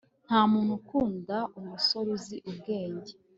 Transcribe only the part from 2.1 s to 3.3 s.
uzi ubwenge